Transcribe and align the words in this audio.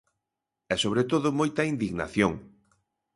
E 0.73 0.75
sobre 0.83 1.03
todo 1.11 1.37
moita 1.39 1.61
indignación. 1.73 2.31